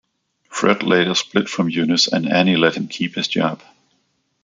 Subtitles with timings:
[0.49, 3.61] Fred later split from Eunice and Annie let him keep his job.